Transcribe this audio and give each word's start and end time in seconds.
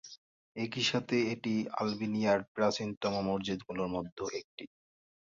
একই 0.55 0.83
সাথে 0.83 1.15
এটি 1.33 1.53
আলবেনিয়ার 1.79 2.39
প্রাচীনতম 2.53 3.13
মসজিদগুলোর 3.27 3.89
মধ্যে 3.89 4.23
একটি। 4.39 4.63